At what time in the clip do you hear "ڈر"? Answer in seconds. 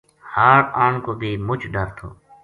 1.73-1.87